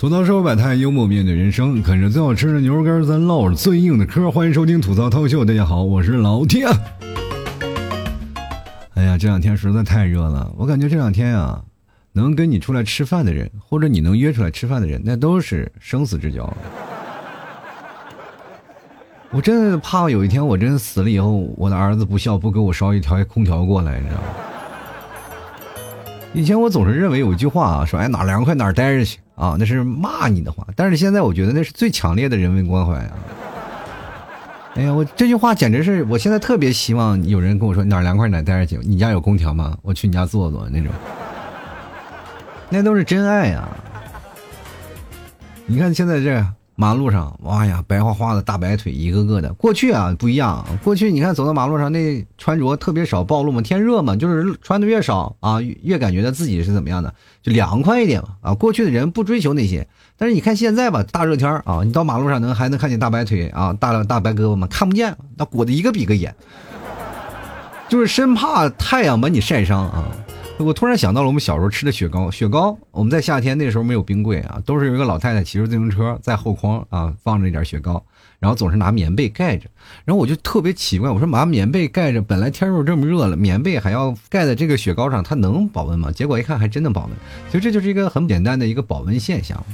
[0.00, 4.30] 吐槽社会百态，幽默面对人生，啃着最好吃的牛肉干，咱唠着最硬的嗑。
[4.30, 6.66] 欢迎收听吐槽涛秀，大家好，我是老天。
[8.94, 11.62] 哎呀，这两天实在太热了，我感觉这两天啊，
[12.12, 16.50] 能跟你出来吃饭的人，或者你能约出来吃饭的人，那都是生死之交。
[19.30, 24.28] 我真的怕有一天我真死了以后，我的儿子不孝不给我烧一条空调过来，你知道吗？
[26.32, 30.66] 以前我总是认为有一句话啊，说哎哪凉快哪待着去啊，那是骂你的话。
[30.76, 33.10] 但是现在我觉得那是最强烈的人文关怀啊！
[34.76, 38.78] 哎呀，我这句话简直是我现在特别希望有人跟我说哪凉快哪待着去。
[38.86, 39.76] 你家有空调吗？
[39.82, 40.92] 我去你家坐坐那种，
[42.68, 43.68] 那都是真爱啊！
[45.66, 46.46] 你看现在这。
[46.80, 49.52] 马路上，哇呀，白花花的大白腿，一个个的。
[49.52, 50.64] 过去啊，不一样。
[50.82, 58.28] 过去你看，走到马路上，那穿着特别少暴露嘛，天热嘛，就是穿的越少啊，越感觉到自己是怎么样的，就凉快一点嘛。
[58.40, 64.66] 啊，过去的人不追求那些，但是你看现在吧，大热天啊，你到马路上能还能看见大白腿啊，大大白胳膊吗？
[64.70, 66.34] 看不见，那裹得一个比一个严，
[67.90, 70.06] 就是生怕太阳把你晒伤啊。
[70.62, 78.04] 我突然想到了我们小时候吃的雪糕，雪糕我们在夏天那时候没有冰柜啊，都是有一个老太太骑着自行车在后筐啊放着一点雪糕，
[78.38, 79.70] 然后总是拿棉被盖着，
[80.04, 86.12] 然后我就特别奇怪，我说拿棉被盖着，本来天又这么热了，棉被还要盖在这个雪糕上，它能保温吗？
[86.12, 87.10] 结果一看还真能保温，
[87.46, 89.64] 其实这就是一个很简单的一个保温现象，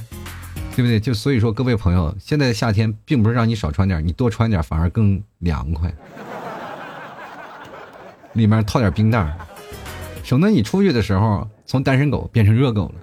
[0.76, 1.00] 对不对？
[1.00, 5.92] 就所以说各位朋友，现在夏天并不是让你少穿点，你多穿点反而更凉快，
[8.34, 9.36] 里面套点冰袋。
[10.26, 12.94] 省得你出去的时候从单身狗变成热狗了。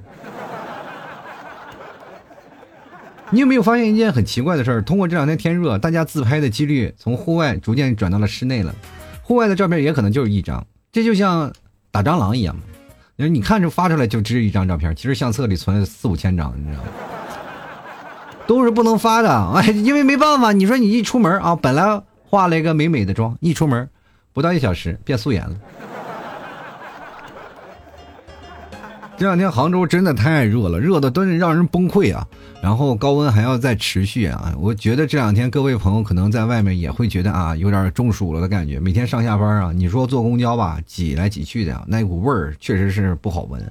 [3.29, 4.81] 你有没有发现一件很奇怪的事儿？
[4.81, 8.75] 通过这两天天热，大家自拍的几率从户外逐渐转到了室内了。
[9.21, 11.49] 户外的照片也可能就是一张，这就像
[11.91, 12.53] 打蟑螂一样。
[13.15, 16.89] 你你看着发出来就只有一张照片，其实相册里存了四五千张，你知道吗？
[18.45, 20.51] 都是不能发的，哎，因为没办法。
[20.51, 23.89] 你说你一出门啊，本来化了一个美美的妆，一出门
[24.33, 25.55] 不到一小时变素颜了。
[29.15, 32.27] 这两天杭州真的太热了，热的都是让人崩溃啊！
[32.61, 34.53] 然后高温还要再持续啊！
[34.57, 38.79] 我觉得这两天各位朋友可能在外面也会觉得啊，有点中暑了的感觉。
[38.79, 43.63] 每天上下班啊，你说坐公交吧，挤来挤去的，那股味儿确实是不好闻。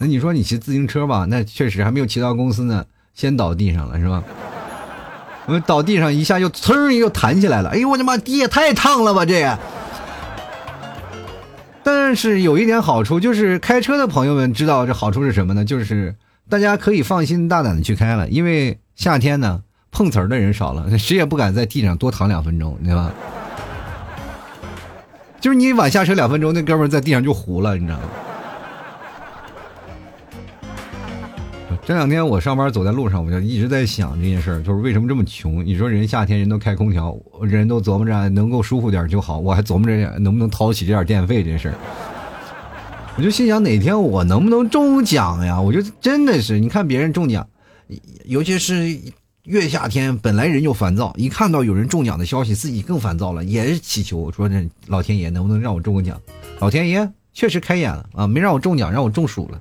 [0.00, 2.84] 那你说你骑自行车吧，那确实还没有骑到公司呢，
[3.14, 4.22] 先倒地上了是吧？
[5.46, 9.58] 我倒地上一下又噌又弹起来了，哎呦我的妈，地也太烫了吧这！
[11.90, 15.64] 但是有一点好处，就是开车的朋友们知道这好处是什么呢？
[15.64, 16.14] 就是
[16.46, 23.10] 大家可以放心大胆的去开了，因为夏天呢碰瓷儿的人少了，谁也不敢在地上多躺两分钟，对吧？
[25.40, 28.04] 就是你晚下车两分钟，那哥们在地上就糊了，你知道吗？
[31.88, 35.64] 这两天我上班走在路上，我就一直在想这件事儿，就是为什么这么穷？
[35.64, 41.74] 你说人夏天人都开空调，人都琢磨着能够舒服点就好，我还琢磨着能不能掏起这点电费这事儿。
[43.16, 45.58] 我就心想哪天我能不能中奖呀？
[45.58, 47.48] 我就真的是，你看别人中奖，
[48.26, 48.94] 尤其是
[49.44, 56.20] 越夏天，本来人就烦躁，一看到有人中奖的消息，自己更烦躁了，也是祈求说这老天爷能不能让我中个奖？
[56.58, 59.58] 老天爷确实开眼了啊，没让我中奖，让我中暑了。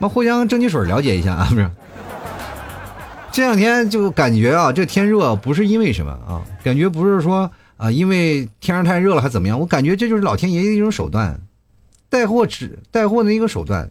[0.00, 1.70] 那互相蒸汽水了解一下啊，不是？
[3.30, 6.42] 这两天就感觉啊，这天热不是因为什么啊？
[6.64, 9.60] 感觉不是说啊，因为天上太热了还怎么样？
[9.60, 11.38] 我感觉这就是老天爷的一种手段，
[12.08, 13.88] 带货指带货的一个手段。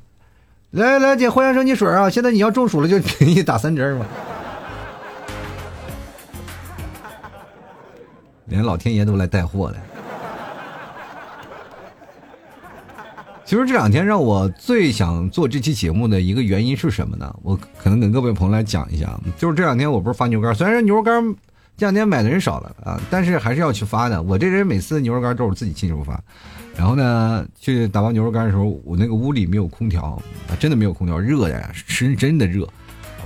[0.72, 2.10] 来来姐，互相蒸汽水啊！
[2.10, 4.06] 现在你要中暑了就给你打三针嘛。
[8.46, 9.78] 连老天爷都来带货了。
[13.50, 17.36] 其实这两天让我最想做这期节目的一个原因是什么呢？
[17.42, 21.36] 我可能跟各位朋友来讲一下，就是这两天我不是发牛肉干，虽然牛肉干
[21.76, 24.22] 这两天买的人少了啊，但是还是要去发的。
[24.22, 26.22] 我这人每次牛肉干都是自己亲手发，
[26.76, 30.22] 然后呢，去打包牛肉干的时候，我那个屋里没有空调，
[30.60, 32.70] 真的没有空调，热呀，是真的热。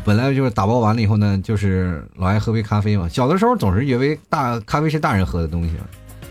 [0.05, 3.09] 本来就是打包完了以后呢，就是老爱喝杯咖啡嘛。
[3.09, 5.73] 小的时候总是以为大咖啡是大人喝的东西，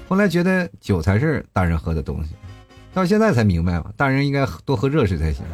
[0.09, 2.31] 后来觉得酒才是大人喝的东西。
[2.95, 5.45] 到现在才明白嘛，大人应该多喝热水才行。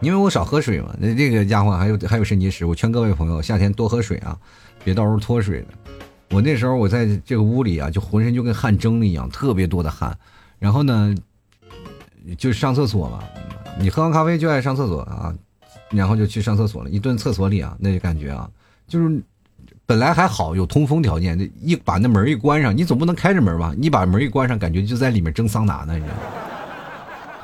[0.00, 2.64] 因为我少喝水嘛，那这个家伙还有还有肾结石。
[2.64, 4.36] 我劝各位朋友，夏天多喝水啊，
[4.82, 5.66] 别到时候脱水了。
[6.30, 10.18] 我那时候我在这个屋里啊，就浑身就跟汗蒸了一样，特别多的汗。
[10.58, 11.14] 然后呢，
[12.36, 13.22] 就上厕所嘛，
[13.78, 15.32] 你喝完咖啡就爱上厕所啊，
[15.90, 16.90] 然后就去上厕所了。
[16.90, 18.50] 一蹲厕所里啊，那就感觉啊，
[18.88, 19.22] 就是。
[19.92, 23.74] 本来还好，有通风条件，一把那门一关上，你总不能开着门吧？
[23.76, 26.22] 你把门一关上，感觉就在里面蒸桑拿呢，你知道吗？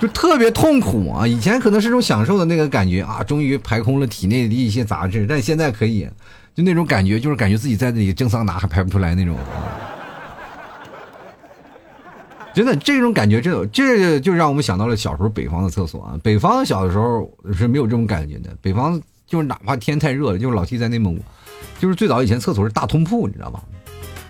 [0.00, 1.26] 就特别痛苦啊！
[1.26, 6.08] 以前可能是种享受的那个感觉啊，终于排空了体内的一些杂质，但现在可以，
[6.54, 9.36] 就那种感觉，就是感觉自己在那里蒸桑拿还排不出来那种。
[12.54, 16.18] 真的，这种感觉，这这就让我们想到了小时候北方的厕所啊。
[16.22, 18.98] 北方小的时候是没有这种感觉的，北方
[19.28, 21.22] 就是哪怕天太热了，就是老弟在内蒙古，
[21.78, 23.60] 就是最早以前厕所是大通铺，你知道吗？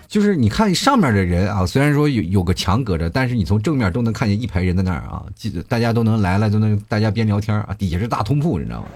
[0.09, 7.75] 就是你看上面的人啊，虽然说有有个墙隔着，但是你从正面都能看见一排人在那儿啊，记得大家都能来了，都能大家边聊天啊。
[7.79, 8.87] 底下是大通铺，你知道吗？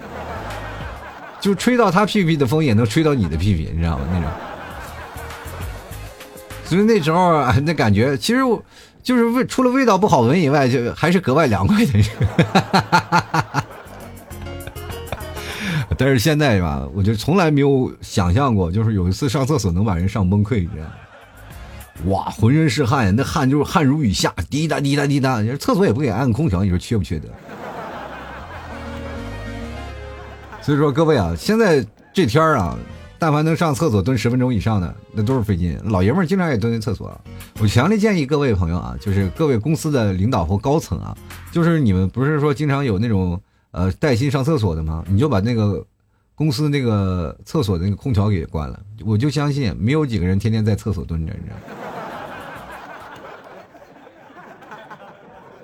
[1.38, 4.06] 就吹到他屁屁的风也能吹到你的屁屁，你知道吗？
[4.10, 4.30] 那种。
[6.64, 8.40] 所以那时候啊，那感觉其实
[9.02, 11.92] 就是味除了味道不好闻以外，就还是格外凉快的。
[16.04, 20.92] 但是现在吧，我就从来没有想象过，就是有一次上厕所能把人上崩溃，你知道吗？
[22.06, 25.40] 哇，浑身是汗，那汗就是汗如雨下，滴答滴答滴答。
[25.60, 27.28] 厕所也不给安空调，你说缺不缺德？
[30.60, 32.76] 所以说各位啊，现在这天儿啊，
[33.16, 35.78] 但凡能上厕所蹲十分钟以上的，那都是费劲。
[35.84, 37.16] 老爷们儿经常也蹲那厕所。
[37.60, 41.16] 我强烈建议各位朋友啊，就是各位公司的领导或高层啊，
[41.52, 43.40] 就是你们不是说经常有那种
[43.70, 45.04] 呃带薪上厕所的吗？
[45.06, 45.86] 你就把那个
[46.42, 48.80] 公司那个厕所的那个空调给关了。
[49.04, 51.62] 我就相信没有几个人天天在厕所蹲着，你知道吗？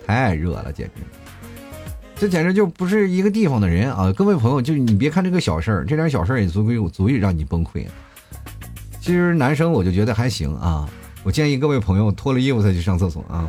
[0.07, 1.03] 太热了，简直！
[2.15, 4.13] 这简直就不是一个地方的人啊！
[4.13, 7.85] 各位朋友，就你别看这个小事儿，这点小事儿也足够足以让你崩溃。
[9.01, 10.89] 其实男生我就觉得还行啊，
[11.25, 13.49] 我建议各位朋友脱了衣服再去上厕所啊，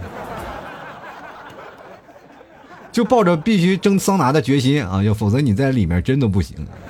[2.92, 6.58] 就抱着必须蒸桑拿的决心啊，要否则你在里面真的不行。
[6.58, 6.89] 然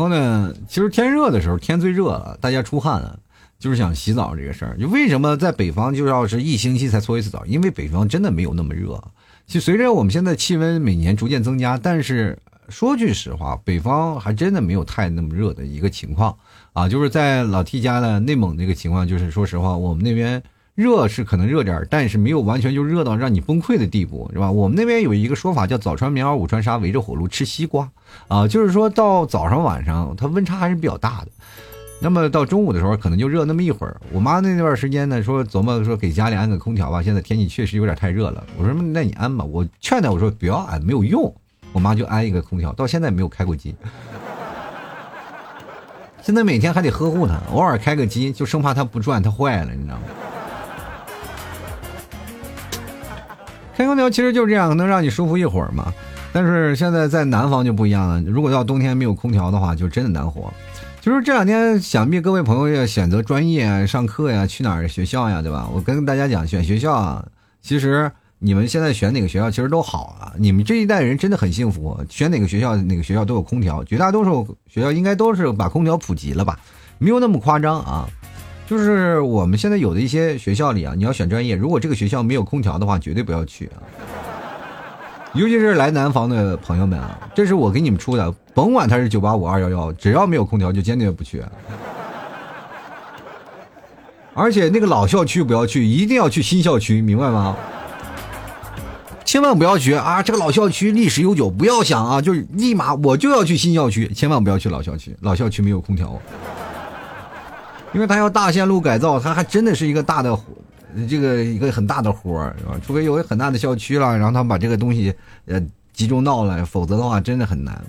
[0.00, 3.18] 然后呢，其实天热的时候，天最热了，大家出汗了。
[3.58, 7.44] 就是想洗澡这个事儿，就为什么在北方就要是一星期才搓一次澡？
[7.44, 8.98] 因为北方真的没有那么热。
[9.46, 12.38] 其实随着我们现在气温每年逐渐增加，但是
[12.70, 16.34] 说句实话，北方还真的没有太那么热的一个情况
[16.72, 16.88] 啊。
[16.88, 20.42] 就是在老 T 家的内蒙这个情况，就是说实话，我们那边
[20.74, 24.50] 热是可能热点但是没有完全就热到让你崩溃的地步，是吧？
[24.50, 27.90] 我们那边有一个说法叫早穿棉袄午穿纱，围着火炉吃西瓜
[28.28, 31.28] 啊，就是说到早上晚上它温差还是比较大的。
[32.02, 34.00] 那么到中午的时候，可能就热那么一会儿。
[34.10, 37.02] 我妈那段时间呢，说琢磨说给家里安个空调吧。
[37.02, 38.42] 现在天气确实有点太热了。
[38.56, 39.44] 我说那你安吧。
[39.44, 41.34] 我劝她我说不要安，没有用。
[41.72, 43.74] 我妈就安一个空调，到现在没有开过机。
[46.22, 50.02] 现在每天还得呵护它，偶尔开个机，就生怕它不转，它坏了，你知道吗？
[53.80, 55.90] 开空调其实就是这样，能让你舒服一会儿嘛。
[56.34, 60.52] 但是现在在南方就不一样了，如果到冬天没有空调的话，就真的难活。
[61.00, 65.66] 就是这两天，想必各位朋友要选择专业啊、上课呀、去哪儿学校呀，对吧？
[65.72, 67.24] 我跟大家讲，选学校啊，
[67.62, 70.34] 其实你们现在选哪个学校，其实都好啊。
[70.36, 76.60] 你们这一代人真的很幸福，选哪个学校，哪个学校都有空调，绝大多数学校应该都是把空调普及了吧？
[76.98, 78.06] 没有那么夸张啊。
[78.70, 83.82] 就是我们现在有的一些学校里啊，你要选专业，如果这个学校没有空调的话，绝对不要去啊。
[85.34, 91.42] 尤其是来南方的朋友们啊，这是我给你们出的，甭管他是九八五二幺幺，只要没有空调，就坚决不去。
[94.34, 97.56] 而且那个老校区不要去，一定要去新校区，明白吗？
[99.24, 100.22] 千万不要去啊！
[100.22, 106.16] 这个老校区历史悠久，不要想啊，就是立马我就要去新校区，千万不要去老校区，老校区没有空调，
[107.92, 110.38] 因为他要大线路改造，他还真的是一个大的。
[111.08, 112.72] 这个一个很大的活儿是吧？
[112.84, 115.14] 除非有很大的校区了，然后他们把这个东西
[115.46, 117.80] 呃集中到了，否则的话真的很难。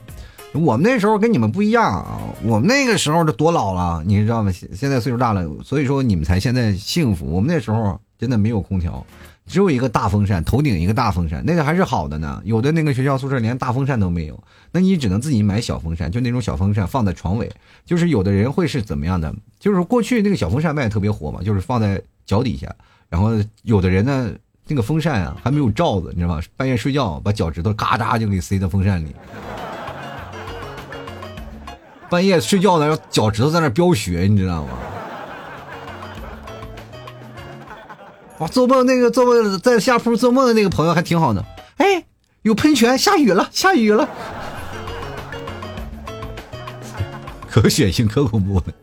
[0.53, 4.51] 我们那时候跟你们不一样啊，我们那个时候的多老了，你知道吗？
[4.51, 7.25] 现现在岁数大了，所以说你们才现在幸福。
[7.25, 9.03] 我们那时候真的没有空调，
[9.51, 12.41] 只有一个大风扇，头顶一个大风扇，那个还是好的呢。
[12.46, 17.51] 有的那个学校宿舍连大风扇都没有，那你只能自己买小风扇，就那种小风扇放在床尾。
[17.86, 19.36] 就是有的人会是怎么样的？
[19.60, 22.74] 就是过去那个小风扇卖的特别火嘛，就是放在脚底下。
[23.10, 23.31] 然后
[23.63, 24.31] 有的人呢，
[24.67, 26.41] 那个风扇啊还没有罩子，你知道吗？
[26.55, 29.13] 半夜睡觉把脚趾头嘎扎就给塞到风扇里，
[32.10, 34.70] 半夜睡觉呢，脚趾头在那飙血，你知道吗？
[38.41, 41.45] 哇，做梦那个做梦在下铺做梦的那个朋友还挺好的，
[41.77, 42.03] 哎，
[42.41, 44.10] 有喷泉，下雨了，下雨了，
[47.48, 48.74] 可血腥可恐怖的。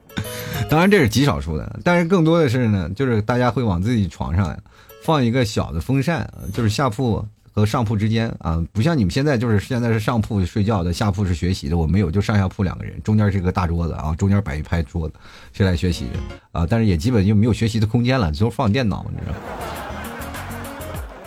[0.70, 4.56] 当然这是极少数的，但是更多的是呢，就是大家会往自己床上
[5.02, 7.26] 放一个小的风扇，就是下铺
[7.58, 15.14] 和上铺之间啊，不像你们现在就是现在是上铺睡觉的，下铺是学习的，我没有，就上下铺两个人，中间是个大桌子啊，中间摆一排桌子，
[15.52, 16.06] 谁来学习
[16.52, 16.66] 啊？
[16.68, 19.34] 但是也基本就没有学习的空间了，就放电脑，你知道。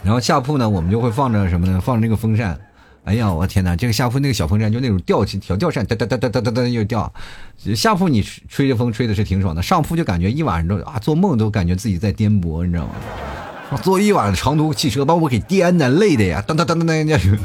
[0.03, 1.79] 然后下铺呢，我们就会放着什么呢？
[1.79, 2.59] 放着那个风扇。
[3.03, 3.75] 哎呀，我天哪！
[3.75, 7.11] 这个下铺那个小风扇就那种吊起小吊扇，哒哒哒哒哒哒哒又吊。
[7.75, 12.93] 下铺你吹着风吹的是挺爽的，上铺就感觉一晚上都啊做梦都感觉自己在颠簸，你知道吗？
[13.77, 17.37] 坐一晚长途汽车把我给颠的累的呀，噔噔噔噔噔。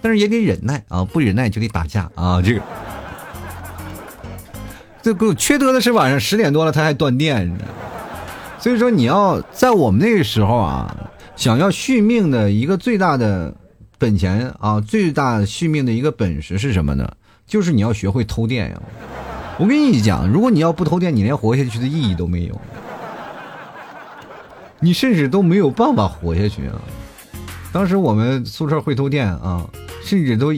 [0.00, 2.40] 但是也得忍耐啊，不忍耐就得打架啊。
[2.42, 2.60] 这个，
[5.02, 7.56] 这个缺德的是晚上十点多了他还断电，
[8.58, 10.96] 所以说你要在我们那个时候啊，
[11.36, 13.54] 想要续命的一个最大的。
[13.98, 17.08] 本钱啊，最大续命的一个本事是什么呢？
[17.46, 18.82] 就是你要学会偷电呀！
[19.60, 22.60] 我跟你讲，如果你要不偷电，你连活下去的意义都没有，
[24.82, 26.74] 你甚至都没有办法活下去啊！
[27.72, 29.64] 当时我们宿舍会偷电啊，
[30.02, 30.52] 甚至都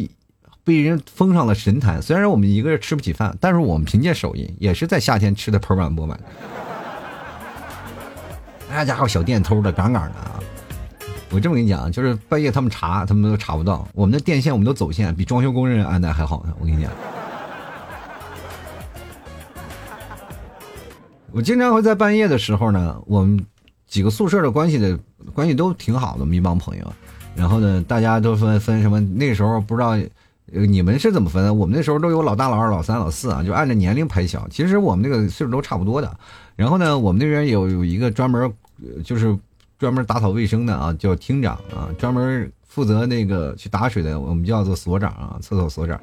[0.64, 2.00] 被人封上了神坛。
[2.00, 6.18] 虽然我们一个人吃不起饭，但是我们凭借手艺，也是在夏天吃的盆满钵满。
[8.70, 10.40] 那家伙小电偷的杠杠的啊！
[11.30, 13.86] 我这么跟你讲，就是半夜他们查，他们都查不到。
[13.92, 16.54] 我们的电线，我们都走线，比装修工人安的还好呢。
[16.58, 16.90] 我跟你讲，
[21.30, 23.44] 我经常会在半夜的时候呢，我们
[23.94, 24.98] 几个宿舍的关系的
[25.32, 26.92] 关系都挺好的，一帮朋友。
[27.36, 28.98] 然后呢，大家都分分什么？
[29.00, 29.96] 那时候不知道
[30.46, 31.54] 你们是怎么分的？
[31.54, 34.48] 我们那时候都有老大、老二、老三、老四啊，就按照年龄排小。
[34.50, 36.16] 其实我们那个岁数都差不多的。
[36.56, 38.52] 然后呢，我们那边有有一个专门
[39.04, 39.38] 就是。
[39.76, 46.00] 专门打扫卫生的啊，叫厅长啊；专门负责那个去打水的，我们叫做所长啊，厕所所长。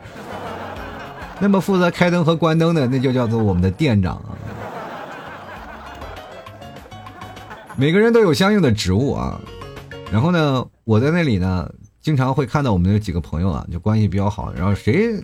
[1.40, 4.38] 那么负责开灯和关灯的，那就叫做我们的店长啊。
[7.78, 9.40] 每个人都有相应的职务啊。
[10.12, 14.54] 然后呢，我在那里呢，经常会看到我们的几个朋友啊，就关系比较好。
[14.54, 15.24] 然后谁？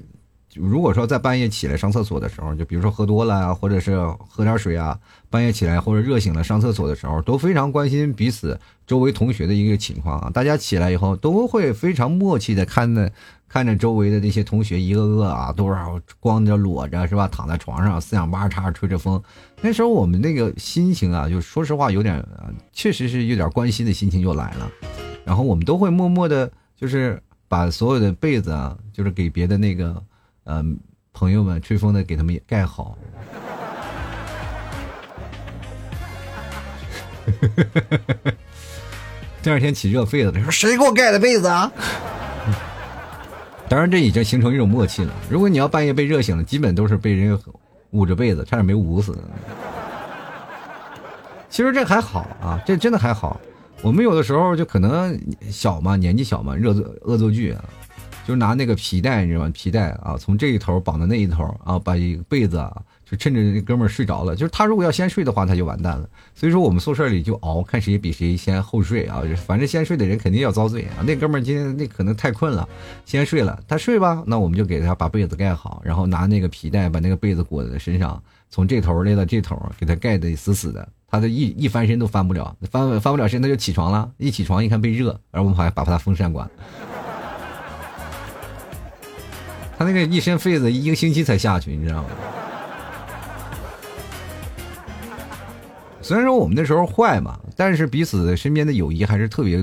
[0.55, 3.95] 如果说在半夜起来上厕所的时候，就比如说喝多了啊，或者是
[4.27, 4.97] 喝点水啊，
[5.29, 10.31] 半夜起来或者热醒了上厕所的时候，都非常关心彼此周围同学的一个情况啊。
[10.33, 13.11] 大家起来以后都会非常默契的看着
[13.49, 15.75] 看着周围的这些同学一个个啊，都是
[16.19, 19.21] 光着裸着是吧，躺在床上四仰八叉吹着风。
[19.61, 22.23] 那时候我们那个心情啊，就说实话有点，
[22.73, 24.69] 确实是有点关心的心情又来了。
[25.23, 30.01] 然后我们都会默默的，就是把所有的被子啊，就是给别的那个。
[30.49, 30.79] 嗯，
[31.11, 32.97] 朋友们，吹风的给他们也盖好。
[39.43, 41.69] 第二天起热痱子的时候，谁给我盖的被子啊？
[43.69, 45.13] 当然，这已经形成一种默契了。
[45.29, 47.37] 如果你要半夜被热醒了，基本都是被人
[47.91, 49.17] 捂着被子，差点没捂死。
[51.49, 53.39] 其实这还好啊，这真的还好。
[53.81, 55.19] 我们有的时候就可能
[55.49, 57.63] 小嘛，年纪小嘛，热作恶作剧啊。
[58.25, 59.51] 就拿那个皮带，你知道吗？
[59.53, 62.75] 皮带啊，从这一头绑到那一头啊，把一被子啊，
[63.09, 64.35] 就趁着那哥们儿睡着了。
[64.35, 66.09] 就是他如果要先睡的话，他就完蛋了。
[66.35, 69.23] 所以说我们宿舍里就熬，看谁比谁先后睡啊。
[69.45, 71.03] 反正先睡的人肯定要遭罪啊。
[71.05, 72.67] 那哥们儿今天那可能太困了，
[73.05, 73.57] 先睡了。
[73.67, 80.87] 他睡吧，那我们就给他把被子盖好，然后拿那个皮带把那个被子裹在身上，从这头勒到这头，给他盖得死死的。
[81.09, 84.11] 他的一一翻身都翻不了，翻翻不了身他就起床了。
[84.17, 86.51] 一起床一看被热，然后我们还把他风扇关了。
[89.77, 92.09] 他那个一身痱子，一个星期才下去，你知道吗？
[96.07, 99.61] 虽然说我们那时候坏嘛，但是彼此身边的友谊还是特别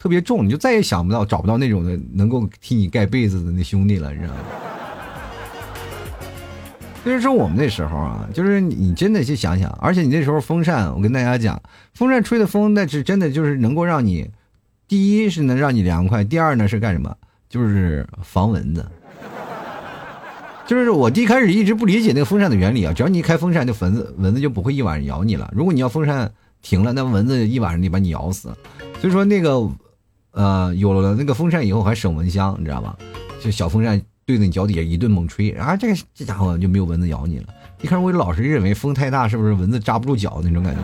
[0.00, 4.40] 特别重，你就再也想不到找不到那种的能够替你盖被子的那兄弟了，你知道吗？
[7.04, 11.62] 所 以说我们那时候啊，就是你真的去想想，而且你那时候风扇，我跟大家讲，
[11.94, 14.28] 风扇吹的风那是真的就是能够让你，
[14.88, 17.16] 第一是能让你凉快，第二呢是干什么？
[17.48, 18.84] 就是防蚊子。
[20.70, 25.50] 就是我一开始一直不理解那个风扇的原理啊，只要你一开风扇，就蚊子蚊子就不会一晚上咬你了。
[25.52, 26.30] 如果你要风扇
[26.62, 28.54] 停了，那蚊子一晚上得把你咬死。
[29.00, 29.68] 所以说那个，
[30.30, 32.96] 呃，有了那个风扇以后还省蚊香，你知道吧？
[33.42, 37.46] 就小风扇对着你脚底下一顿猛吹，啊，这个这家伙就没有蚊子咬你了。
[37.82, 40.80] 一开始我老是认为风太大是不是蚊子扎不住脚那种感觉。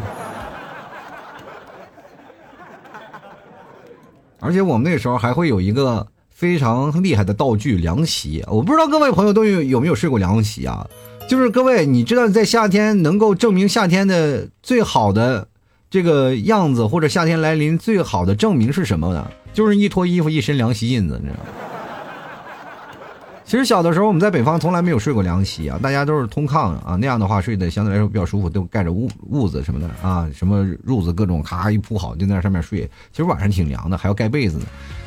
[4.40, 6.04] 而且我们那时候还会有一个。
[6.36, 10.86] 非常厉害的道具凉席，我不知道各位朋友都有有没有睡过凉席啊？
[11.26, 15.48] 就是各位，你知道在夏天能够证明夏天的最好的
[15.88, 19.26] 这个样子，或者夏天来临最好的证明是什么呢？
[19.54, 21.50] 就是一脱衣服一身凉席印子，你知道吗？
[23.46, 32.82] 其实小的时候我们在北方从来没有睡过凉席啊，大家都是通炕啊，那样的话睡的相对来说比较舒服，都盖着屋屋子什么的啊，什么褥子各种咔一铺好就在那上面睡。
[33.10, 34.66] 其实晚上挺凉的，还要盖被子呢。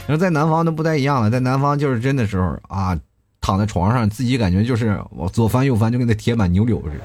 [0.10, 3.00] 然后在南方都不太一样了，在南方就是真的时候啊，
[3.40, 7.04] 躺在床上自己感觉就是我左翻右翻就跟那铁板牛柳似的，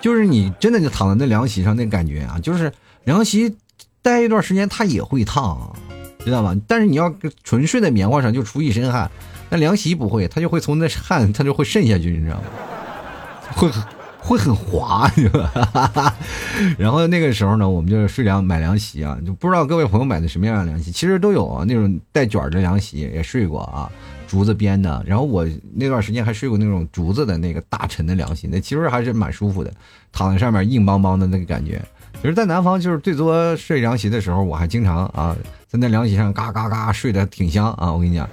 [0.00, 2.72] 就是你真的就躺在那凉席上那感觉啊，就是
[3.04, 3.56] 凉席
[4.02, 5.72] 待一段时间它也会烫。
[6.22, 6.54] 知道吗？
[6.66, 7.14] 但是你要
[7.44, 9.10] 纯睡在棉花上就出一身汗，
[9.48, 12.42] 那凉席不会，它就会从那汗它就会渗下去，你知道吗？
[13.54, 13.70] 会
[14.20, 16.14] 会很滑，是吧？
[16.78, 23.90] 然后那个时候呢，我们就是睡凉买凉席啊，就不知道各位朋友买的什么样的凉席，其实都有啊，那种带卷的凉席也睡过啊，
[24.28, 25.02] 竹子编的。
[25.06, 29.72] 然后我那段时间还睡过那种竹子的那个大沉的凉席，那其实还是蛮舒服的，
[30.12, 31.80] 躺在上面硬邦邦的那个感觉。
[32.20, 35.36] 其实，在南方就是最多睡凉席的时候，我还经常啊。
[35.68, 37.92] 在那凉席上嘎嘎嘎睡得挺香啊！
[37.92, 38.28] 我跟你讲，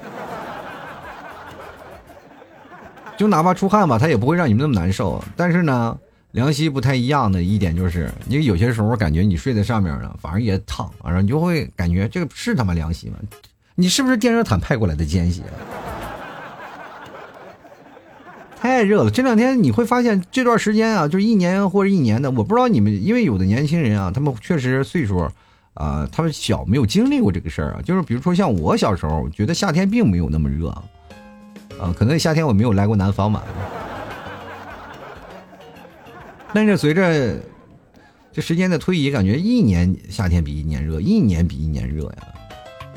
[3.18, 5.24] 就哪怕出汗吧，它也不会让你们那么难受。
[5.36, 5.98] 但是呢，
[6.32, 13.18] 凉席不太一样的一点就是，你有些时候感觉你睡在上面呢，反而也烫，然后你就会感觉这个是他妈凉席吗？
[13.76, 15.42] 你是不是电热毯派过来的奸细？
[18.60, 19.12] 太热了！
[19.12, 25.28] 这两天你会发现这段时间啊，就是一年或者一年的，我不知道你们，因为有的年轻人啊，他们确实岁数。
[25.80, 30.76] 啊，他们小没有经历过这个事儿啊，就是比如说像我小时候，觉得夏天并没有那么热，
[31.79, 33.43] 啊，可能夏天我没有来过南方嘛。
[36.53, 37.38] 但是随着
[38.31, 42.17] 这时间的推移，感觉一年夏天比一年热，一年比一年热呀。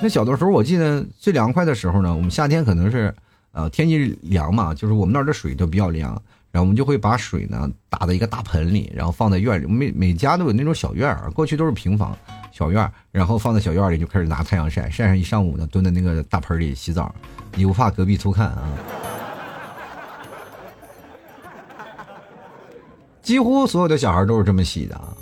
[0.00, 3.14] 那小的时候，我记得最凉快的时候呢，我们夏天可能是，
[3.52, 6.20] 呃，天气凉嘛，就是我们那儿的水都比较凉，
[6.50, 12.16] 然后我们就会把水呢打在一个大盆里，然后放在院里，每每家都有那种小院儿，过去都是平房。
[12.52, 17.14] 小院儿然后放在小院里就开始拿太阳晒，晒上一上午呢，蹲在那个大盆里洗澡，
[17.54, 18.68] 你不怕隔壁偷看啊？
[23.22, 25.16] 几乎所有的小孩都是这么洗的啊。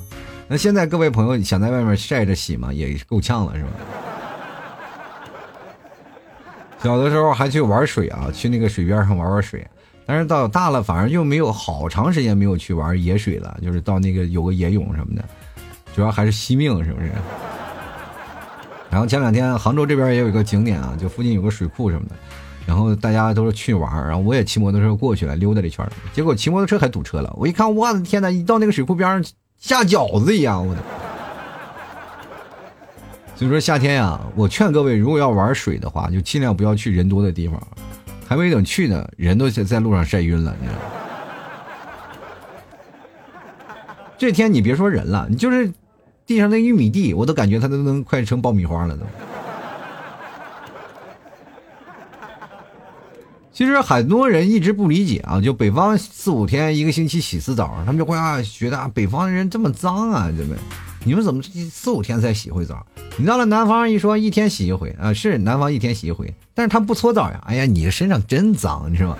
[0.48, 2.72] 那现在各位朋友想在外面晒着洗吗？
[2.72, 3.70] 也够呛了，是吧？
[6.82, 9.64] 小的时候还去玩水啊，去那个水边上玩玩水，
[10.08, 15.22] 但是到大了，反而又没有好长时间没有去玩野水了，就是到那个有个野泳什么的。
[15.94, 17.12] 主要还是惜命，是不是？
[18.88, 22.16] 然后前两天杭州这边也有一个景点啊，就附近有个水库什么的，
[22.64, 27.30] 然后大家都是去玩然后我也骑摩托车过去了，溜达了一圈结果骑摩托车还堵车了。
[27.36, 28.30] 我一看，我的天哪！
[28.30, 29.22] 一到那个水库边上，
[29.58, 30.80] 下饺子一样，我的。
[33.36, 37.62] 所以说夏天呀，我劝各位，如果要玩水的话，就尽量不要去人多的地方，
[38.28, 40.84] 还没等去呢，人都在在路上晒晕了，你知道吗？
[44.18, 45.72] 这天你别说人了，你就是。
[46.28, 49.06] 地上那玉米地，我都感觉它都能快成爆米花了都。
[53.58, 60.60] 其实很多人一直不理解啊，就北方四五天一个星期洗次澡，他们就会啊觉得啊北方的人这么脏啊，对不对？
[61.02, 62.86] 你们怎么四五天才洗回澡？
[63.16, 67.42] 你到了南方一说一天洗一回啊，是南方一天洗一回，但是他不搓澡呀。
[67.46, 69.16] 哎呀，你身上真脏，你知道吗？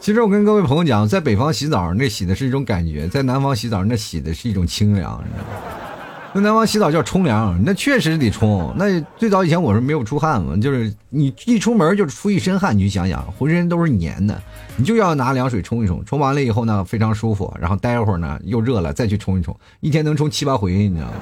[0.00, 5.95] 其实我跟各位朋友讲，在北方洗澡，那洗的是一种感觉；在南方洗澡，那洗的是一种清凉，你知道吗？
[6.36, 8.70] 那南方洗澡叫冲凉，那确实得冲。
[8.76, 14.38] 那最早以前我是没有出汗嘛，就是你一出门就出一身汗，你想想，浑身都是黏的，
[14.76, 16.04] 你就要拿凉水冲一冲。
[16.04, 21.14] 冲完了以后呢，非常舒服，然后待会儿呢又热了，再去冲一冲，一天能冲七八回，你知道吗？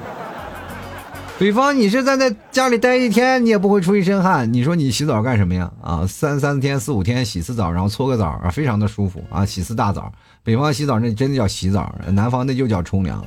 [1.39, 4.51] 北方，你是在那家里待一天，你也不会出一身汗。
[4.51, 5.71] 你说你洗澡干什么呀？
[5.81, 10.11] 啊，三三天四五天洗次澡，然后搓个澡啊，非常的舒服啊，洗次大澡。
[10.43, 13.25] 北方洗澡那真的叫洗澡，南方那就叫冲凉。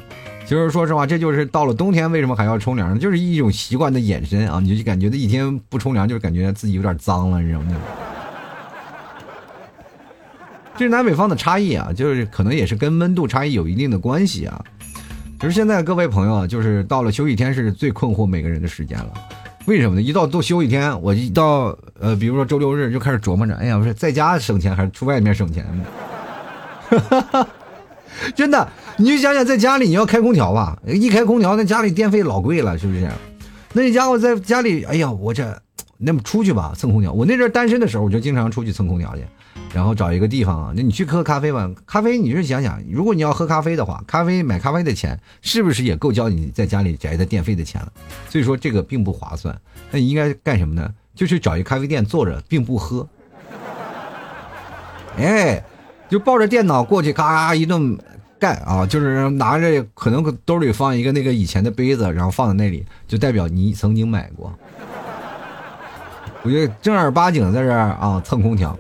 [0.49, 2.99] 其实说实话，这就是到了冬天为什么还要冲凉呢？
[2.99, 7.77] 就是一种习惯的延伸啊，你就感觉一天不冲凉，就是感觉自己有点脏了，你知道吗？
[10.75, 14.65] 这是南北方的差异啊，就是可能也是跟温度差异有一定的关系啊。
[15.39, 19.13] 就是现在各位朋友，就是到了休一天是最困惑每个人的时间了，
[19.67, 20.01] 为什么呢？
[20.01, 25.85] 一到都休一天，我一到呃，比如说周六日就开始琢磨着，哎呀，不是在家省钱还是出外面省钱呢？
[26.89, 27.49] 哈哈
[28.35, 33.09] 真的，你就想想在家里你要开空调吧，一开空调那家里电费老贵了，是不是？
[33.73, 35.61] 那家伙在家里，哎呀，我这
[35.99, 39.25] 那么出去吧蹭空调，我那阵单身的时候我就经常出去蹭空调去。
[39.75, 41.71] 然后找一个地方，那你去喝咖啡吧。
[41.85, 47.93] 咖啡，你是想想，如果你要喝咖啡的话，咖啡买咖啡的钱是不是也够交你在家里宅的电费的钱了？
[48.31, 49.55] 所以说这个并不划算。
[49.91, 50.89] 那你应该干什么呢？
[51.15, 53.07] 就去找一咖啡店坐着，并不喝。
[55.19, 55.63] 哎，
[56.09, 57.97] 就抱着电脑过去，咔一顿
[58.38, 64.53] 干啊，就是拿着可能兜里放一个那个以前的杯子，然后放在那里，就代表你曾经买过。
[66.42, 68.77] 我觉得正儿八经在这儿啊蹭空调。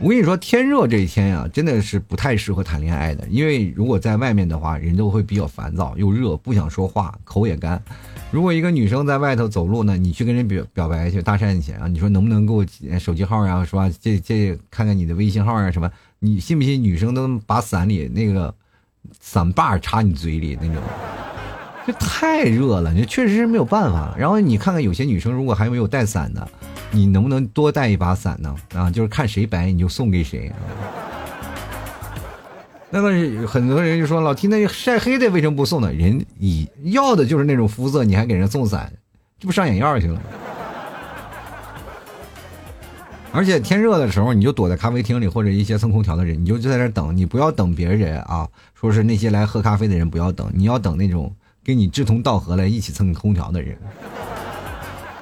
[0.00, 7.80] 我跟你说，天热这一天呀，真的是不太适合谈恋爱的，因为如果在外面的话，人都会比较烦躁，又热，不想说话，口也干。
[8.32, 12.66] 如果一个女生在外头走路呢，你去跟人表表白去搭讪去啊，你说能不能给我
[12.98, 13.64] 手机号呀？
[13.64, 15.88] 是吧这这看看你的微信号啊什么？
[16.24, 18.54] 你信不信女生都把伞里那个
[19.20, 20.82] 伞把插你嘴里那种？
[21.86, 24.14] 这太热了，你确实是没有办法。
[24.18, 26.48] 然后你看看有些女生如果还没有带伞的。
[26.90, 28.54] 你能不能多带一把伞呢？
[28.72, 30.50] 啊，就是看谁白你就送给谁。
[32.88, 35.92] 那么很多人就说老提那晒黑的为什么不送呢？
[35.92, 38.90] 人你要的就是那种肤色，你还给人送伞，
[39.38, 40.20] 这不上眼药去了吗？
[43.34, 53.76] 而且天热的时候，你就躲在咖啡厅里或者一些蹭空调的人，你就在那等，你不要等别人啊，说是那些来喝咖啡的人不要等，你要等那种跟你志同道合来一起蹭空调的人。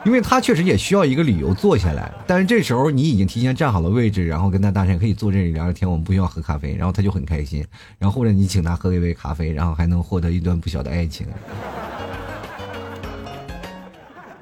[0.04, 7.64] 因为他确实也需要一个理由坐下来，但是这时候你已经提前站好了位置，然后跟他搭讪，可以坐这里聊聊天，我们不需要喝咖啡，然后他就很开心，
[7.98, 11.26] 然后或者你请他喝一杯咖啡，然后还能获得一段不小的爱情，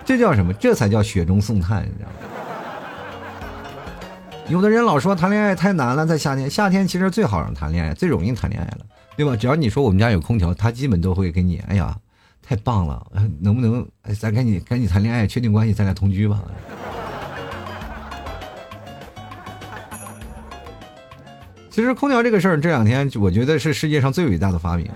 [0.04, 0.52] 这叫什么？
[0.54, 2.29] 这才叫雪中送炭，你知道吗？
[4.50, 8.78] 有的人老说谈恋爱太难了，在夏天，夏天其实最好让谈恋爱，最容易谈恋爱了，
[9.16, 9.36] 对吧？
[9.36, 11.96] 只要你说我们家有空调，他基本都会给你，哎呀。
[12.42, 13.06] 太棒了，
[13.38, 13.86] 能不能
[14.18, 16.42] 咱赶紧赶紧谈恋爱，确定关系，咱俩同居吧？
[21.70, 24.90] 其实空调这个事儿，这两天我觉得是世界上最伟大的发明。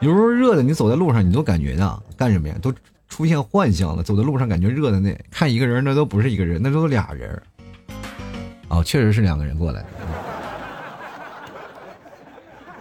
[0.00, 2.54] 有时候热的，你走在路上，你都感觉呢，干什么呀？
[2.60, 2.70] 都
[3.12, 4.02] 出现幻象了。
[4.02, 7.42] 走在路上，感觉热的那看一个人，那都不是一个人，那都是俩人。
[8.68, 9.84] 哦，确实是两个人过来。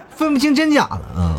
[0.09, 1.35] 分不清真假了啊！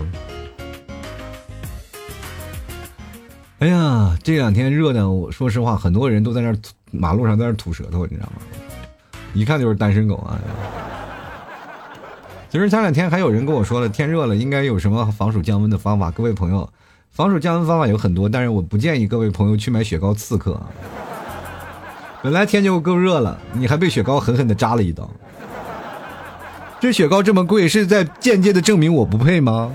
[3.60, 6.54] 哎呀，这两天热的，我说实话，很多人都在那
[6.90, 8.42] 马路上在那吐舌头，你知道吗？
[9.32, 10.38] 一看就是单身狗啊！
[12.50, 16.10] 其实前两天还有人跟我说了，天热了应该有什么防暑降温的方法。
[16.10, 16.70] 各位朋友，
[17.12, 20.58] 防暑降温方法有很多，但是我不建议各位朋友去买雪糕刺客。
[22.22, 25.10] 本来天就够热了，你还被雪糕狠狠的扎了一刀。
[26.80, 29.70] 这雪糕这么贵，是在间接的证明我不配吗？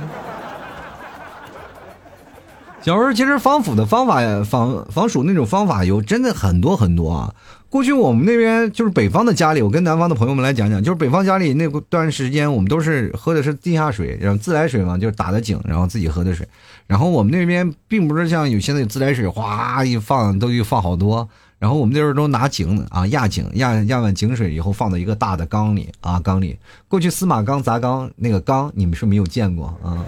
[2.81, 7.35] 小时候其实防腐的方法，防防暑那种方法有真的很多很多啊。
[7.69, 16.47] 过去我们那边就是北方的家里，我跟南方的朋友们来讲讲，就是北方家里那段时间，我们都是喝的是地下水，然后自来水嘛，就是打的井，然后自己喝的水。
[16.87, 21.27] 然后我们那边并不是像有些那自来水，哗一放都一放好多。
[21.59, 26.57] 然后我们那时候都拿井啊压井压压完井水以后放到一个大的缸里啊缸里。
[26.87, 30.05] 过去司马缸砸缸那个缸你们是没有见过啊？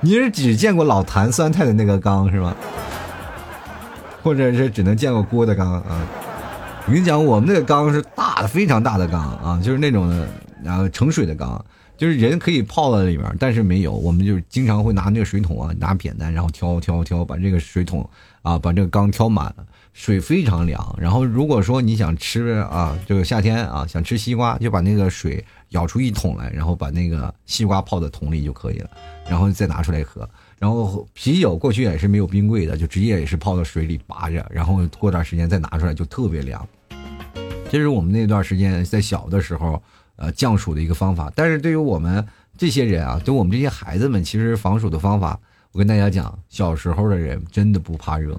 [0.00, 2.56] 你是只见过老坛酸菜的那个缸是吧？
[4.22, 6.06] 或者是只能见过锅的缸啊？
[6.86, 10.28] 我跟你讲，我们那个缸是大的非常大的缸啊，就是那种的
[10.62, 11.64] 然后盛水的缸，
[11.96, 18.08] 就是人可以泡在里面，但是没有，我们就经常会拿那个水桶啊拿扁担然后挑挑挑把这个水桶。
[18.42, 20.96] 啊，把这个缸挑满了，水非常凉。
[20.98, 28.88] 然后如果说你想吃啊，这个夏天啊想吃西瓜，就把那个水舀出一桶来，然后把那个西瓜泡在桶里就可以了，
[29.28, 30.26] 然后再拿出来喝。
[30.60, 36.64] 然后啤酒过去也是没有冰柜的，就直接也是泡到水里拔着，然后过段时间再拿出来就特别凉。
[37.70, 39.82] 这是我们那段时间在小的时候
[40.16, 41.32] 呃降暑的一个方法。
[41.34, 42.22] 但是对于我们
[42.58, 45.40] 这些人啊，对我们这些孩子们，其实防暑的方法。
[45.72, 48.38] 我跟大家讲，小时候的人真的不怕热，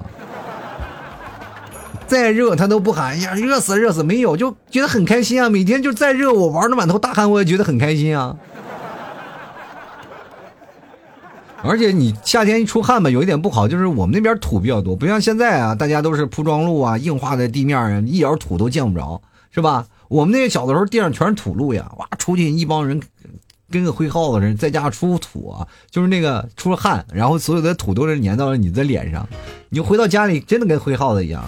[2.05, 5.49] 再热他都不喊呀，热死热死，没有就觉得很开心啊。
[5.49, 8.38] 每天就再热，我玩的满头大汗，我也觉得很开心啊。
[11.63, 19.21] 而且你夏天一出汗吧，有一点不好，就是我们那边土比较多，不像现在啊，大家都是铺装路啊，硬化的地面啊，一点土都见不着，
[19.52, 19.88] 是吧？
[20.08, 23.02] 我们那个小的时候，地上全是土路呀，哇，出去一帮人。
[23.71, 29.26] 跟个挥耗子似的，在家出土啊，就是那个出了汗，然后所有的土都是粘到了你的脸上，
[29.69, 31.41] 你回到家里真的跟挥耗子一样。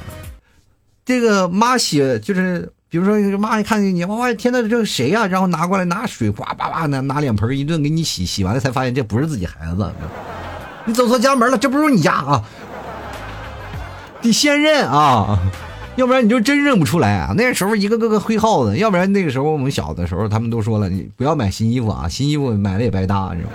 [1.03, 5.25] 这个妈洗就是，比如说妈一看见你，哇，天呐，这是谁呀？
[5.25, 9.91] 然后拿过来拿水，哗叭叭拿拿脸盆一顿给你洗，洗完了才发现这不是自己孩子，
[10.85, 12.43] 你走错家门了，这不是你家啊，
[14.21, 15.39] 得先认啊。
[15.95, 17.33] 要不然你就真认不出来啊！
[17.35, 23.49] 那时候一个个个灰耗子，要不然那个时候我们小的时候，他们都说了，你不要买新衣服啊，新衣服买了也白搭，是吧？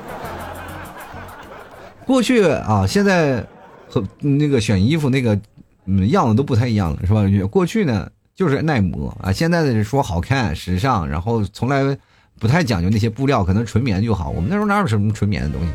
[2.04, 3.44] 过去啊，现在
[3.88, 5.38] 和那个选衣服那个
[5.86, 7.22] 嗯样子都不太一样了，是吧？
[7.50, 9.32] 过去呢，就是耐磨啊。
[9.32, 11.98] 现在的说好看、时尚，然后从来
[12.38, 14.30] 不太讲究那些布料，可能纯棉就好。
[14.30, 15.72] 我们那时候哪有什么纯棉的东西？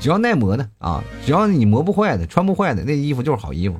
[0.00, 3.78] 只要耐磨的啊，只要你磨不坏的、穿不坏的，那衣服就是好衣服。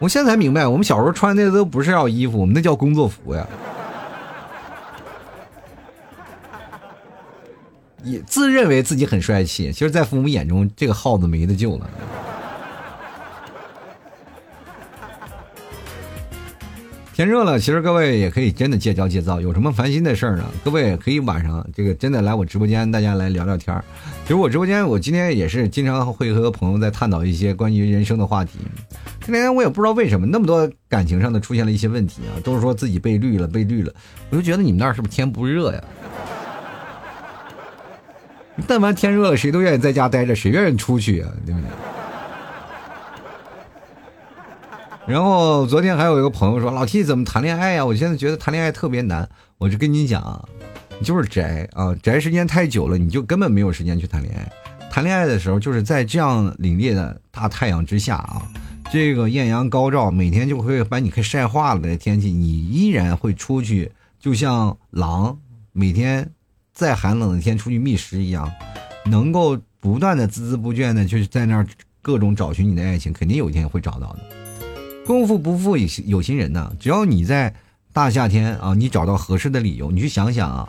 [0.00, 3.46] 我现在才明白，我们小时候穿的都不是叫衣服，我们那叫工作服呀。
[8.02, 11.88] 也自认为自己很帅气，其实，在父母眼中，这个耗子没得救了。
[17.16, 20.44] 天热了，其实各位也可以真的戒骄戒躁，有什么烦心的事儿呢？
[20.62, 23.82] 各位可以晚上这个真的来我直播间，大家来聊聊天儿。
[24.24, 28.58] 其实我直播间，我今天也是经常会和朋友在探讨一些关于人生的话题。
[29.24, 33.90] 今天我也不知道为什么那么多感情上的出现了一些问题啊，都是说自己被绿了，被绿了。
[34.28, 35.82] 我就觉得你们那儿是不是天不热呀？
[38.66, 41.32] 但凡天热了，谁都愿意在家待着，谁愿意出去啊？
[41.46, 41.95] 对不对？
[45.06, 47.86] 然后昨天还有一个朋友说：“老 T 怎么谈恋爱呀？
[47.86, 50.46] 我现在觉得谈恋爱特别难。”我就跟你讲，
[50.98, 54.52] 你就是宅啊，宅时间太久了，你就根本没有时间去谈恋爱。
[54.90, 58.42] 谈恋爱的时候，就是在这样凛冽的大太阳之下啊，
[58.90, 65.38] 这个艳阳高照，每天就会把你给晒化了的天气，你依然会出去，就像狼
[65.72, 66.28] 每天
[66.74, 68.50] 在寒冷的天出去觅食一样，
[69.04, 71.66] 能够不断的孜孜不倦的，就是在那儿
[72.02, 74.45] 各种找寻你的爱情，肯定有一天会找到的。
[75.06, 76.72] 功夫不负有有心人呐！
[76.80, 77.54] 只要你在
[77.92, 80.68] 大夏天啊，你找到合适的理由，你去想想啊。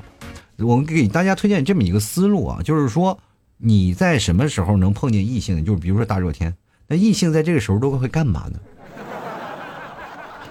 [0.59, 3.19] 我们给大家推荐这么一个思路啊，就是说
[3.57, 5.65] 你在什么时候能碰见异性？
[5.65, 6.53] 就是比如说大热天，
[6.87, 8.59] 那异性在这个时候都会干嘛呢？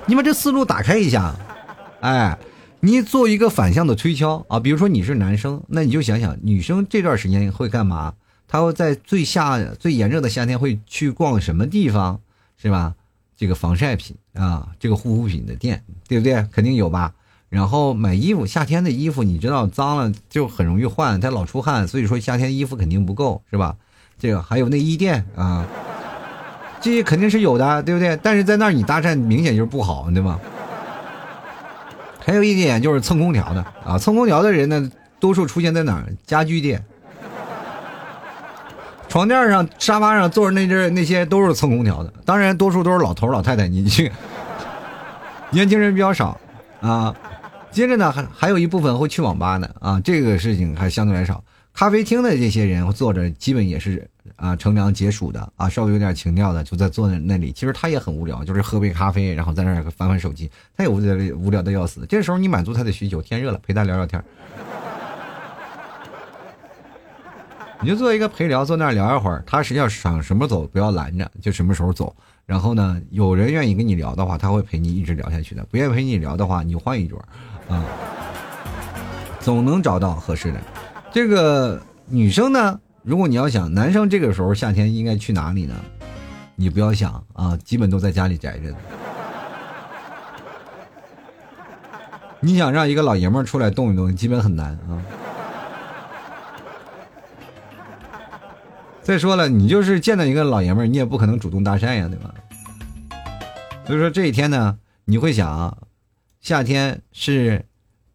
[0.07, 1.35] 你把这思路打开一下，
[2.01, 2.37] 哎，
[2.81, 4.59] 你做一个反向的推敲啊。
[4.59, 8.15] 比如说你是男生，那你就想想女生这段时间会干嘛？
[8.49, 12.21] 她会在最夏最炎热的夏天会去逛什么地方，
[12.61, 12.95] 是吧？
[13.37, 16.43] 这个防晒品啊，这个护肤品的店，对不对？
[16.51, 17.13] 肯定有吧。
[17.49, 23.77] 然后买衣服，夏天的衣服你知道脏了就很容易换，它老出汗，所以说夏天衣服肯定不够，是吧？
[24.19, 25.65] 这个还有内衣店啊，
[26.81, 28.19] 这些肯定是有的，对不对？
[28.23, 30.41] 但是在那儿你搭讪明显就是不好，对吗？
[32.25, 36.07] 还有一点就是蹭空调的啊，蹭空调的人呢，多数出现在哪儿？
[36.27, 36.85] 家具店。
[39.09, 44.11] 床垫上、沙发上坐着那阵那些都是蹭空调的，当然多数都是老头老太太，你去，
[45.51, 46.39] 年轻人比较少
[46.81, 47.15] 啊。
[47.71, 51.43] 接着呢，还还有一部分会去网吧的啊，这个事情还相对来少。
[51.75, 57.53] 咖啡厅的这些人坐着，基本也是啊，乘凉解暑的啊，稍微有点情调的，就在坐在那里。
[57.53, 62.07] 其实他也很无聊，就是喝杯咖啡，然后在那翻翻手机，他也无聊无聊的要死。
[62.09, 64.23] 这时候你满足他的需求，天热了陪他聊聊天。
[67.81, 69.43] 你就做一个陪聊，坐那儿聊一会儿。
[69.47, 72.15] 他实际上想什么走，不要拦着，就什么时候走。
[72.47, 77.19] 然后呢，有人愿意跟你聊的话，他会陪你一直聊下去的；不愿意陪你聊的话，你就换一桌，
[77.69, 77.85] 啊，
[79.41, 80.61] 总能找到合适的。
[81.13, 85.75] 这个女生呢，如果你要想男生这个时候夏天应该去哪里呢？
[86.55, 88.75] 你不要想啊，基本都在家里宅着。
[92.41, 95.03] 你想让一个老爷们儿出来动一动，基本很难啊。
[99.07, 102.35] 再说了，你就是见到一个老爷们儿，你也不可能主动搭讪呀，对吧？
[103.87, 105.79] 所以说这一天呢，你会想，
[106.41, 107.65] 夏天是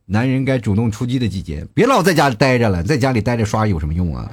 [0.07, 4.29] 男人该主动出击的季节，别老在家待着了，在家里待着刷有什么用啊？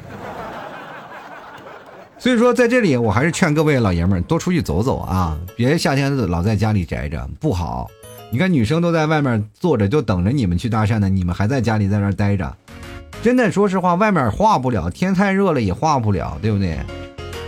[2.18, 7.88] 所以说在这里，我还是劝各位老爷们儿多出去走走啊，别夏天老在家里宅着，不好。
[8.32, 12.52] 你看女生都在外面坐着，就等着你们去搭讪呢，你们还在家里在那待着。
[13.20, 16.78] 真的，说实话，外面化不了，天太热了也化不了，对不对？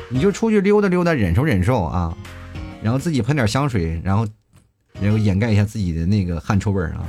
[0.09, 2.15] 你就出去溜达溜达，忍受忍受啊，
[2.83, 4.27] 然后自己喷点香水，然后，
[5.01, 7.07] 然后掩盖一下自己的那个汗臭味啊。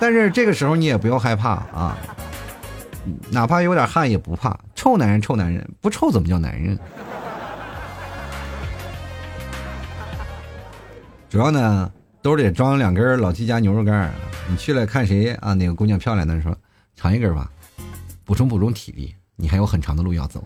[0.00, 1.96] 但是这个时候你也不要害怕啊，
[3.30, 6.76] 哪怕有点汗也不怕，臭男人臭男人，不臭怎么叫男人？
[11.30, 11.88] 主要呢，
[12.20, 14.12] 兜里装两根老 T 家牛肉干，
[14.50, 15.54] 你去了看谁啊？
[15.54, 16.56] 哪个姑娘漂亮的时候。
[16.98, 17.48] 尝一根吧，
[18.24, 20.42] 补充补充体力，你还有很长的路要走。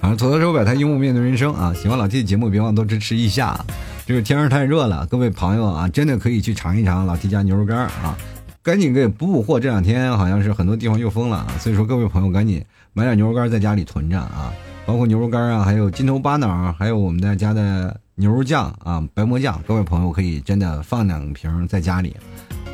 [0.00, 1.74] 反正吐槽手摆摊，幽默面对人生啊！
[1.74, 3.58] 喜欢老 T 的节目，别忘多支持一下。
[4.06, 8.16] 这个天儿太热了，各位朋友啊，真的可以去尝一尝老 T 家牛肉干啊！
[8.62, 14.52] 赶紧给补补货，这两天好像是很多地方又封了，所以说各位朋友赶紧买点牛肉干在家里囤着啊！
[14.86, 22.14] 包括牛肉干啊，还有筋头巴脑，还有我们家的牛肉酱啊，白馍酱，各位朋友可以真的放两瓶在家里。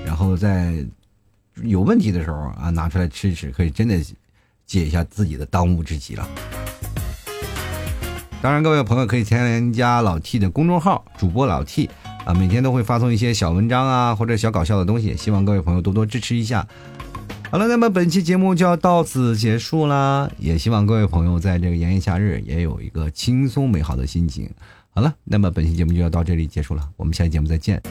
[0.04, 0.84] 然后在
[1.62, 3.98] 有问题的时候啊，拿出来吃一吃，可以真的
[4.66, 6.28] 解一下自己的当务之急了。
[8.42, 11.90] 当然，各位朋友可以添加老 T 的公众号，主播老 T
[12.24, 16.66] 啊，每天都会发送一些小文章啊，或者小搞笑的东西，希望各位朋友多多支持一下。
[17.50, 24.48] 好了，那么本期节目就要到此结束啦，也希望各位朋友在这个炎炎夏日也有一个轻松美好的心情。
[24.88, 27.82] 好了，那么本期节目就要到这里结束了，我们下期节目再见。